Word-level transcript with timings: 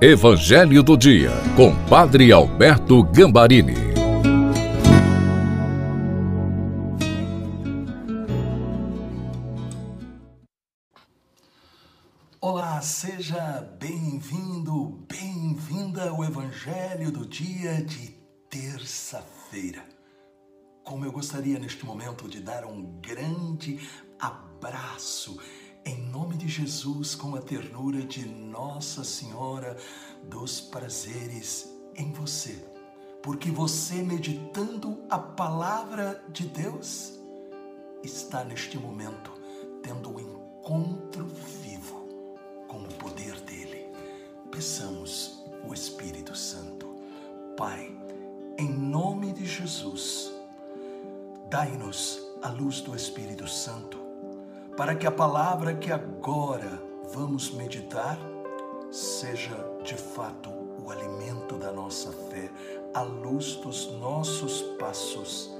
Evangelho 0.00 0.80
do 0.80 0.96
Dia, 0.96 1.32
com 1.56 1.74
Padre 1.86 2.30
Alberto 2.30 3.02
Gambarini. 3.02 3.74
Olá, 12.40 12.80
seja 12.80 13.68
bem-vindo, 13.80 15.04
bem-vinda 15.10 16.10
ao 16.10 16.22
Evangelho 16.22 17.10
do 17.10 17.26
Dia 17.26 17.82
de 17.82 18.14
terça-feira. 18.48 19.82
Como 20.84 21.04
eu 21.04 21.10
gostaria 21.10 21.58
neste 21.58 21.84
momento 21.84 22.28
de 22.28 22.38
dar 22.38 22.64
um 22.64 23.00
grande 23.00 23.80
abraço 24.20 25.40
em 25.88 26.02
nome 26.10 26.36
de 26.36 26.46
Jesus, 26.46 27.14
com 27.14 27.34
a 27.34 27.40
ternura 27.40 28.02
de 28.02 28.28
Nossa 28.28 29.02
Senhora 29.02 29.74
dos 30.22 30.60
Prazeres 30.60 31.72
em 31.96 32.12
você. 32.12 32.62
Porque 33.22 33.50
você, 33.50 34.02
meditando 34.02 34.98
a 35.08 35.18
palavra 35.18 36.22
de 36.28 36.46
Deus, 36.46 37.14
está 38.02 38.44
neste 38.44 38.78
momento 38.78 39.32
tendo 39.82 40.14
um 40.14 40.20
encontro 40.20 41.26
vivo 41.62 42.06
com 42.68 42.80
o 42.82 42.88
poder 42.88 43.40
dele. 43.40 43.86
Peçamos 44.50 45.42
o 45.66 45.72
Espírito 45.72 46.36
Santo. 46.36 46.86
Pai, 47.56 47.98
em 48.58 48.70
nome 48.70 49.32
de 49.32 49.46
Jesus, 49.46 50.30
dai-nos 51.48 52.20
a 52.42 52.50
luz 52.50 52.82
do 52.82 52.94
Espírito 52.94 53.48
Santo 53.48 54.07
para 54.78 54.94
que 54.94 55.08
a 55.08 55.10
palavra 55.10 55.74
que 55.74 55.90
agora 55.90 56.80
vamos 57.12 57.50
meditar 57.50 58.16
seja 58.92 59.56
de 59.82 59.96
fato 59.96 60.48
o 60.84 60.88
alimento 60.88 61.56
da 61.56 61.72
nossa 61.72 62.12
fé, 62.12 62.48
a 62.94 63.02
luz 63.02 63.56
dos 63.56 63.90
nossos 63.98 64.62
passos 64.78 65.52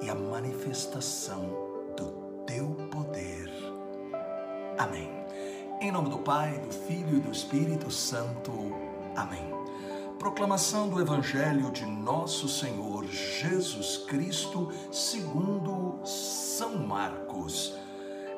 e 0.00 0.08
a 0.08 0.14
manifestação 0.14 1.50
do 1.96 2.44
teu 2.46 2.68
poder. 2.92 3.50
Amém. 4.78 5.10
Em 5.80 5.90
nome 5.90 6.08
do 6.08 6.18
Pai, 6.18 6.60
do 6.60 6.72
Filho 6.72 7.16
e 7.16 7.20
do 7.20 7.32
Espírito 7.32 7.90
Santo. 7.90 8.52
Amém. 9.16 9.52
Proclamação 10.16 10.88
do 10.88 11.00
Evangelho 11.00 11.72
de 11.72 11.84
Nosso 11.84 12.48
Senhor 12.48 13.04
Jesus 13.04 13.98
Cristo, 13.98 14.68
segundo 14.92 15.47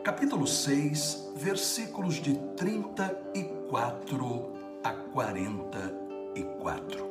capítulo 0.03 0.47
6, 0.47 1.33
versículos 1.37 2.15
de 2.15 2.35
34 2.57 4.53
a 4.83 4.93
44. 4.93 7.11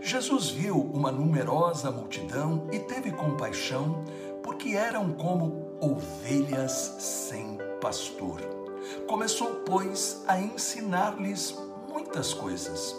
Jesus 0.00 0.50
viu 0.50 0.76
uma 0.76 1.10
numerosa 1.10 1.90
multidão 1.90 2.68
e 2.72 2.78
teve 2.78 3.10
compaixão, 3.10 4.04
porque 4.42 4.68
eram 4.70 5.12
como 5.14 5.76
ovelhas 5.80 6.94
sem 6.98 7.58
pastor. 7.80 8.40
Começou, 9.08 9.62
pois, 9.66 10.22
a 10.28 10.40
ensinar-lhes 10.40 11.58
muitas 11.88 12.32
coisas. 12.32 12.94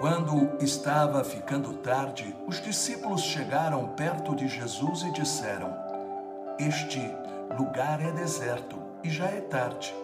Quando 0.00 0.56
estava 0.60 1.22
ficando 1.22 1.74
tarde, 1.74 2.34
os 2.46 2.60
discípulos 2.60 3.22
chegaram 3.22 3.90
perto 3.90 4.34
de 4.34 4.48
Jesus 4.48 5.02
e 5.02 5.12
disseram: 5.12 5.72
Este 6.58 7.21
lugar 7.56 8.00
é 8.00 8.10
deserto 8.10 8.76
e 9.02 9.10
já 9.10 9.26
é 9.26 9.40
tarde. 9.40 9.94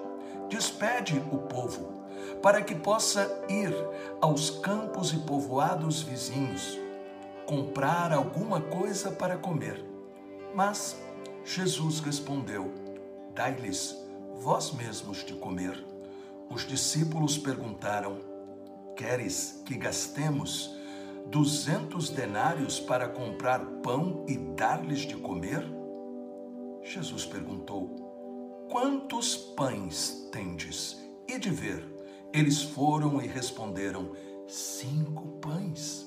Despede 0.48 1.22
o 1.30 1.38
povo, 1.38 2.04
para 2.42 2.62
que 2.62 2.74
possa 2.74 3.44
ir 3.48 3.74
aos 4.20 4.50
campos 4.50 5.12
e 5.12 5.18
povoados 5.18 6.02
vizinhos, 6.02 6.78
comprar 7.46 8.12
alguma 8.12 8.60
coisa 8.60 9.10
para 9.10 9.36
comer. 9.36 9.84
Mas 10.54 10.96
Jesus 11.44 12.00
respondeu: 12.00 12.72
Dai-lhes 13.34 13.96
vós 14.38 14.72
mesmos 14.72 15.24
de 15.24 15.34
comer. 15.34 15.84
Os 16.50 16.66
discípulos 16.66 17.36
perguntaram: 17.36 18.18
Queres 18.96 19.62
que 19.64 19.76
gastemos 19.76 20.74
duzentos 21.26 22.08
denários 22.08 22.80
para 22.80 23.08
comprar 23.08 23.60
pão 23.82 24.24
e 24.26 24.36
dar-lhes 24.36 25.00
de 25.00 25.16
comer? 25.16 25.77
Jesus 26.88 27.26
perguntou: 27.26 28.66
Quantos 28.70 29.36
pães 29.36 30.26
tendes? 30.32 30.96
E 31.28 31.38
de 31.38 31.50
ver. 31.50 31.86
Eles 32.32 32.62
foram 32.62 33.20
e 33.20 33.26
responderam: 33.26 34.12
Cinco 34.46 35.28
pães 35.38 36.06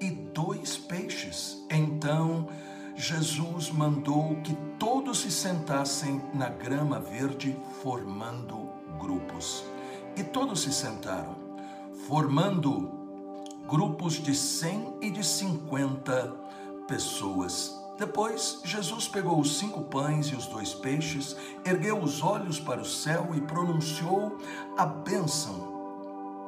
e 0.00 0.10
dois 0.10 0.76
peixes. 0.76 1.64
Então 1.68 2.48
Jesus 2.94 3.70
mandou 3.70 4.36
que 4.42 4.54
todos 4.78 5.18
se 5.18 5.32
sentassem 5.32 6.22
na 6.32 6.48
grama 6.48 7.00
verde, 7.00 7.56
formando 7.82 8.70
grupos. 9.00 9.64
E 10.16 10.22
todos 10.22 10.60
se 10.60 10.72
sentaram, 10.72 11.36
formando 12.06 12.90
grupos 13.68 14.14
de 14.14 14.34
cem 14.34 14.94
e 15.02 15.10
de 15.10 15.26
cinquenta 15.26 16.32
pessoas. 16.86 17.85
Depois, 17.98 18.60
Jesus 18.62 19.08
pegou 19.08 19.40
os 19.40 19.58
cinco 19.58 19.82
pães 19.82 20.26
e 20.26 20.34
os 20.34 20.46
dois 20.46 20.74
peixes, 20.74 21.34
ergueu 21.64 21.98
os 21.98 22.22
olhos 22.22 22.60
para 22.60 22.80
o 22.80 22.84
céu 22.84 23.30
e 23.34 23.40
pronunciou 23.40 24.36
a 24.76 24.84
bênção. 24.84 25.74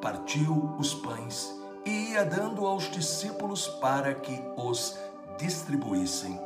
Partiu 0.02 0.74
os 0.78 0.92
pães 0.94 1.50
e 1.86 2.10
ia 2.10 2.24
dando 2.24 2.66
aos 2.66 2.90
discípulos 2.90 3.66
para 3.66 4.14
que 4.14 4.38
os 4.56 4.98
distribuíssem. 5.38 6.38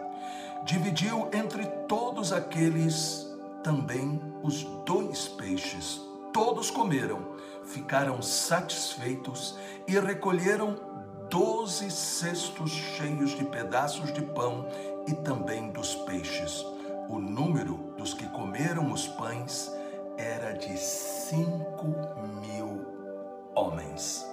Dividiu 0.65 1.29
entre 1.33 1.67
todos 1.89 2.33
aqueles 2.33 3.27
também 3.65 4.21
os 4.43 4.63
dois 4.87 5.27
peixes. 5.27 6.01
Todos 6.33 6.71
comeram, 6.71 7.27
ficaram 7.65 8.23
satisfeitos 8.23 9.59
e 9.89 9.99
recolheram 9.99 10.77
doze 11.29 11.91
cestos 11.91 12.71
cheios 12.71 13.31
de 13.31 13.45
pedaços 13.45 14.13
de 14.13 14.21
pão 14.21 14.69
e 15.07 15.15
também 15.15 15.71
dos 15.71 15.95
peixes. 15.95 16.65
O 17.09 17.19
número 17.19 17.75
dos 17.97 18.15
que 18.15 18.27
comeram 18.29 18.93
os 18.93 19.07
pães 19.07 19.71
era 20.17 20.53
de 20.53 20.77
cinco 20.79 21.87
mil 22.41 22.87
homens. 23.55 24.27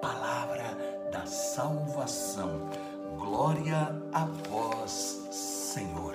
Palavra 0.00 1.08
da 1.10 1.26
salvação. 1.26 2.68
Glória 3.16 3.94
a 4.12 4.24
vós, 4.48 5.28
Senhor. 5.30 6.14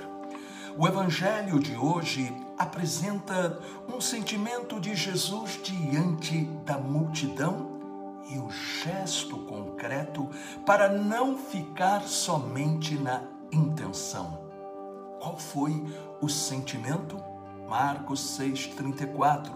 O 0.78 0.88
Evangelho 0.88 1.60
de 1.60 1.76
hoje 1.76 2.34
apresenta 2.58 3.60
um 3.94 4.00
sentimento 4.00 4.80
de 4.80 4.96
Jesus 4.96 5.60
diante 5.64 6.44
da 6.66 6.78
multidão 6.78 7.80
e 8.30 8.38
o 8.38 8.50
gesto 8.52 9.38
concreto 9.40 10.30
para 10.66 10.88
não 10.90 11.38
ficar 11.38 12.04
somente 12.04 12.96
na 12.96 13.24
intenção. 13.52 14.40
Qual 15.20 15.38
foi 15.38 15.84
o 16.22 16.30
sentimento? 16.30 17.18
Marcos 17.68 18.38
6,34. 18.40 19.52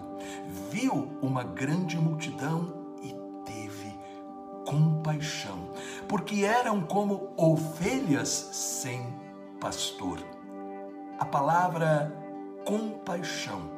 Viu 0.70 1.18
uma 1.22 1.44
grande 1.44 1.98
multidão 1.98 2.74
e 3.02 3.14
teve 3.46 3.98
compaixão, 4.66 5.72
porque 6.08 6.44
eram 6.44 6.82
como 6.82 7.34
ovelhas 7.36 8.30
sem 8.30 9.14
pastor. 9.60 10.20
A 11.20 11.26
palavra 11.26 12.12
compaixão 12.66 13.72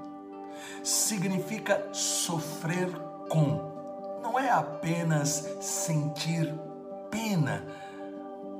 significa 0.83 1.89
sofrer 1.91 2.89
com 3.29 3.73
não 4.21 4.39
é 4.39 4.49
apenas 4.49 5.57
sentir 5.61 6.53
pena 7.09 7.65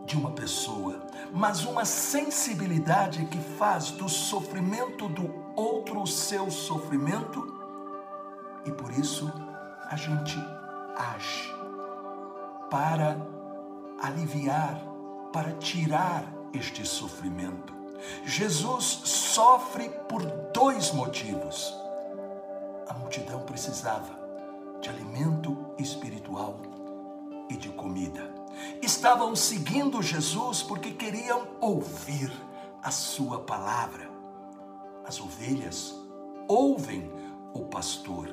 de 0.05 0.17
uma 0.17 0.31
pessoa, 0.31 1.01
mas 1.33 1.65
uma 1.65 1.83
sensibilidade 1.83 3.25
que 3.25 3.39
faz 3.39 3.91
do 3.91 4.07
sofrimento 4.07 5.07
do 5.09 5.33
outro 5.55 6.01
o 6.01 6.07
seu 6.07 6.51
sofrimento 6.51 7.53
e 8.65 8.71
por 8.71 8.91
isso 8.91 9.31
a 9.89 9.95
gente 9.95 10.37
age 10.95 11.53
para 12.69 13.17
aliviar, 14.01 14.81
para 15.31 15.51
tirar 15.53 16.25
este 16.53 16.85
sofrimento. 16.85 17.73
Jesus 18.25 18.83
sofre 19.05 19.89
por 20.09 20.23
dois 20.53 20.91
motivos. 20.91 21.75
A 22.87 22.93
multidão 22.93 23.41
precisava 23.41 24.19
de 24.81 24.89
alimento 24.89 25.57
espiritual 25.77 26.59
e 27.49 27.57
de 27.57 27.69
comida. 27.69 28.44
Estavam 28.81 29.35
seguindo 29.35 30.01
Jesus 30.01 30.61
porque 30.63 30.91
queriam 30.91 31.47
ouvir 31.59 32.31
a 32.81 32.91
sua 32.91 33.39
palavra. 33.39 34.09
As 35.05 35.19
ovelhas 35.19 35.95
ouvem 36.47 37.11
o 37.53 37.61
pastor. 37.61 38.27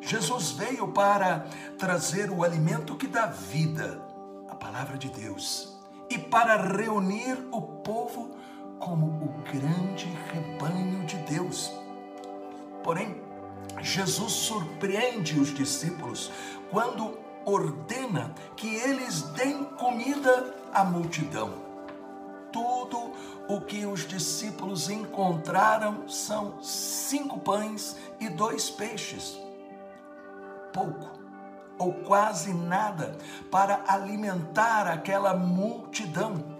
Jesus 0.00 0.50
veio 0.52 0.88
para 0.88 1.46
trazer 1.78 2.30
o 2.30 2.44
alimento 2.44 2.96
que 2.96 3.06
dá 3.06 3.26
vida, 3.26 4.00
a 4.48 4.54
palavra 4.54 4.98
de 4.98 5.08
Deus, 5.08 5.78
e 6.10 6.18
para 6.18 6.56
reunir 6.56 7.48
o 7.50 7.62
povo 7.62 8.36
como 8.78 9.06
o 9.06 9.34
grande 9.50 10.06
rebanho 10.30 11.06
de 11.06 11.16
Deus. 11.18 11.72
Porém, 12.82 13.22
Jesus 13.80 14.32
surpreende 14.32 15.40
os 15.40 15.54
discípulos 15.54 16.30
quando 16.70 17.23
ordena 17.44 18.34
que 18.56 18.74
eles 18.74 19.22
deem 19.22 19.64
comida 19.64 20.54
à 20.72 20.84
multidão. 20.84 21.50
Tudo 22.52 23.12
o 23.48 23.60
que 23.60 23.84
os 23.84 24.06
discípulos 24.06 24.88
encontraram 24.88 26.08
são 26.08 26.62
cinco 26.62 27.40
pães 27.40 27.96
e 28.20 28.28
dois 28.28 28.70
peixes. 28.70 29.38
Pouco 30.72 31.24
ou 31.78 31.92
quase 31.92 32.52
nada 32.54 33.16
para 33.50 33.84
alimentar 33.88 34.86
aquela 34.86 35.34
multidão. 35.34 36.54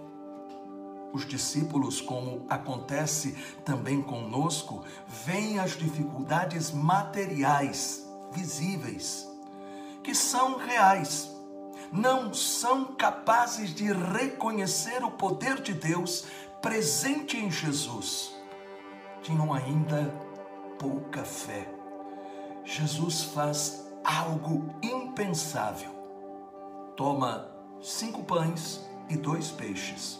Os 1.13 1.25
discípulos, 1.25 2.01
como 2.01 2.45
acontece 2.49 3.37
também 3.63 4.01
conosco, 4.01 4.83
veem 5.07 5.59
as 5.59 5.71
dificuldades 5.71 6.71
materiais, 6.71 8.05
visíveis, 8.33 9.25
que 10.05 10.13
são 10.13 10.57
reais. 10.57 11.35
Não 11.91 12.31
são 12.31 12.93
capazes 12.93 13.73
de 13.73 13.91
reconhecer 13.91 15.03
o 15.03 15.09
poder 15.09 15.59
de 15.61 15.73
Deus 15.73 16.25
presente 16.61 17.37
em 17.37 17.49
Jesus. 17.49 18.35
Tinham 19.23 19.51
ainda 19.51 20.13
pouca 20.77 21.23
fé. 21.23 21.67
Jesus 22.63 23.23
faz 23.23 23.83
algo 24.03 24.75
impensável. 24.83 25.89
Toma 26.95 27.49
cinco 27.81 28.23
pães 28.23 28.87
e 29.09 29.17
dois 29.17 29.49
peixes, 29.49 30.19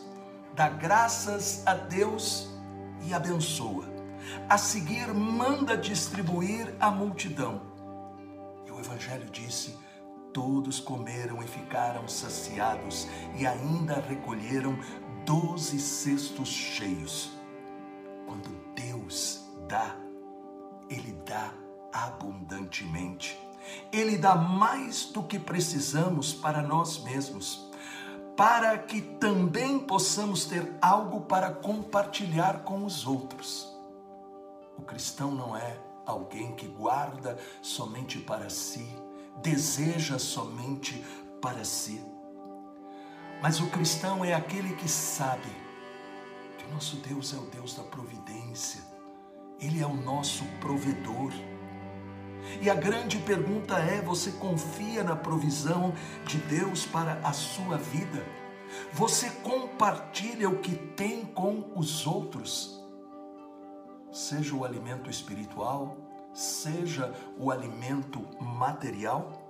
dá 0.56 0.68
graças 0.68 1.62
a 1.66 1.76
Deus 1.76 2.50
e 3.04 3.14
abençoa. 3.14 3.86
A 4.50 4.58
seguir, 4.58 5.14
manda 5.14 5.78
distribuir 5.78 6.76
à 6.80 6.90
multidão. 6.90 7.75
Evangelho 8.96 9.30
disse: 9.30 9.78
todos 10.34 10.80
comeram 10.80 11.44
e 11.44 11.48
ficaram 11.48 12.08
saciados, 12.08 13.08
e 13.38 13.46
ainda 13.46 13.96
recolheram 13.96 14.78
doze 15.26 15.80
cestos 15.80 16.48
cheios. 16.48 17.32
Quando 18.26 18.50
Deus 18.74 19.46
dá, 19.68 19.98
Ele 20.90 21.12
dá 21.26 21.52
abundantemente. 21.92 23.38
Ele 23.92 24.18
dá 24.18 24.36
mais 24.36 25.06
do 25.06 25.24
que 25.24 25.40
precisamos 25.40 26.34
para 26.34 26.62
nós 26.62 27.04
mesmos, 27.04 27.70
para 28.38 28.78
que 28.78 29.02
também 29.02 29.80
possamos 29.80 30.46
ter 30.46 30.74
algo 30.82 31.22
para 31.22 31.52
compartilhar 31.52 32.64
com 32.64 32.86
os 32.86 33.06
outros. 33.06 33.74
O 34.78 34.84
cristão 34.84 35.32
não 35.32 35.58
é 35.58 35.85
alguém 36.06 36.54
que 36.56 36.68
guarda 36.68 37.38
somente 37.62 38.20
para 38.20 38.50
si, 38.50 38.88
deseja 39.42 40.20
somente 40.20 41.04
para 41.42 41.64
si. 41.64 42.02
Mas 43.42 43.60
o 43.60 43.68
cristão 43.68 44.24
é 44.24 44.34
aquele 44.34 44.76
que 44.76 44.90
sabe 44.90 45.50
que 46.58 46.66
o 46.66 46.74
nosso 46.74 46.96
Deus 46.98 47.34
é 47.34 47.38
o 47.38 47.46
Deus 47.46 47.76
da 47.76 47.84
providência, 47.84 48.82
Ele 49.60 49.82
é 49.82 49.86
o 49.86 49.94
nosso 49.94 50.44
provedor. 50.60 51.32
E 52.62 52.70
a 52.70 52.76
grande 52.76 53.18
pergunta 53.20 53.78
é: 53.78 54.02
você 54.02 54.32
confia 54.32 55.04
na 55.04 55.16
provisão 55.16 55.94
de 56.26 56.38
Deus 56.38 56.86
para 56.86 57.20
a 57.24 57.34
sua 57.34 57.78
vida? 57.78 58.26
Você 58.94 59.30
compartilha 59.30 60.50
o 60.50 60.60
que 60.60 60.76
tem 60.76 61.26
com 61.26 61.72
os 61.76 62.06
outros? 62.06 62.85
Seja 64.16 64.56
o 64.56 64.64
alimento 64.64 65.10
espiritual, 65.10 65.98
seja 66.34 67.14
o 67.38 67.52
alimento 67.52 68.22
material? 68.42 69.44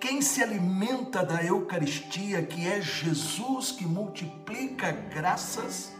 Quem 0.00 0.22
se 0.22 0.42
alimenta 0.42 1.22
da 1.22 1.44
Eucaristia, 1.44 2.42
que 2.46 2.66
é 2.66 2.80
Jesus 2.80 3.72
que 3.72 3.84
multiplica 3.84 4.90
graças, 4.90 5.94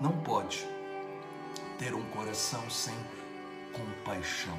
não 0.00 0.12
pode 0.22 0.64
ter 1.76 1.92
um 1.92 2.08
coração 2.10 2.70
sem 2.70 2.94
compaixão 3.72 4.56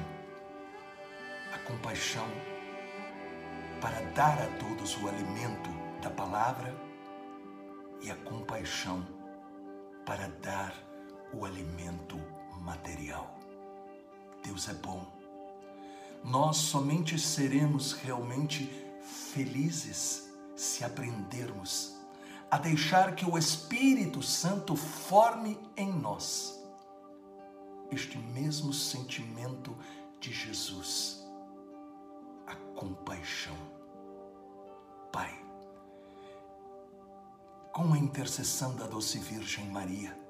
a 1.54 1.58
compaixão 1.60 2.28
para 3.80 4.02
dar 4.12 4.38
a 4.42 4.46
todos 4.58 5.02
o 5.02 5.08
alimento 5.08 5.70
da 6.02 6.10
palavra 6.10 6.76
e 8.02 8.10
a 8.10 8.16
compaixão 8.16 9.02
para 10.04 10.28
dar 10.42 10.87
o 11.32 11.44
alimento 11.44 12.16
material. 12.60 13.38
Deus 14.42 14.68
é 14.68 14.74
bom. 14.74 15.06
Nós 16.24 16.56
somente 16.56 17.18
seremos 17.18 17.92
realmente 17.92 18.70
felizes 19.32 20.28
se 20.56 20.84
aprendermos 20.84 21.96
a 22.50 22.58
deixar 22.58 23.14
que 23.14 23.24
o 23.24 23.36
Espírito 23.36 24.22
Santo 24.22 24.74
forme 24.74 25.58
em 25.76 25.92
nós 25.92 26.58
este 27.90 28.18
mesmo 28.18 28.72
sentimento 28.72 29.76
de 30.20 30.32
Jesus 30.32 31.24
a 32.46 32.54
compaixão. 32.74 33.56
Pai, 35.12 35.38
com 37.72 37.92
a 37.92 37.98
intercessão 37.98 38.74
da 38.74 38.86
doce 38.86 39.18
Virgem 39.18 39.66
Maria 39.66 40.27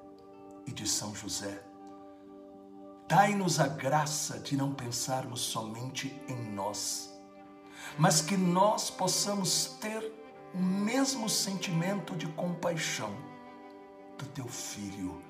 e 0.69 0.71
de 0.71 0.87
São 0.87 1.15
José, 1.15 1.63
dai-nos 3.07 3.59
a 3.59 3.67
graça 3.67 4.39
de 4.39 4.55
não 4.55 4.71
pensarmos 4.71 5.41
somente 5.41 6.15
em 6.27 6.51
nós, 6.51 7.11
mas 7.97 8.21
que 8.21 8.37
nós 8.37 8.91
possamos 8.91 9.77
ter 9.81 10.13
o 10.53 10.59
mesmo 10.59 11.27
sentimento 11.27 12.15
de 12.15 12.27
compaixão 12.27 13.11
do 14.15 14.25
teu 14.27 14.47
Filho 14.47 15.23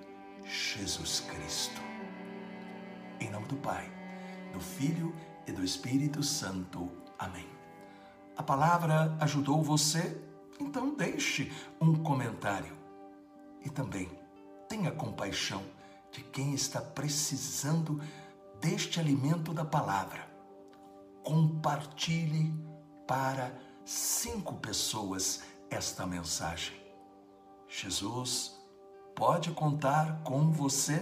Jesus 0.44 1.22
Cristo. 1.22 1.82
Em 3.22 3.30
nome 3.30 3.48
do 3.48 3.56
Pai, 3.56 3.90
do 4.52 4.60
Filho 4.60 5.16
e 5.48 5.54
do 5.54 5.64
Espírito 5.64 6.22
Santo. 6.22 6.92
Amém. 7.18 7.48
A 8.36 8.44
palavra 8.44 9.16
ajudou 9.22 9.64
você? 9.64 10.22
Então 10.60 10.96
deixe 10.96 11.50
um 11.80 11.96
comentário. 11.96 12.78
E 13.64 13.70
também 13.70 14.19
tenha 14.70 14.92
compaixão 14.92 15.64
de 16.12 16.22
quem 16.22 16.54
está 16.54 16.80
precisando 16.80 18.00
deste 18.62 19.00
alimento 19.00 19.52
da 19.52 19.66
palavra. 19.66 20.30
Compartilhe 21.24 22.54
para 23.08 23.52
cinco 23.84 24.56
pessoas 24.58 25.42
esta 25.72 26.06
mensagem. 26.06 26.80
Jesus 27.68 28.56
pode 29.16 29.52
contar 29.52 30.22
com 30.24 30.52
você 30.52 31.02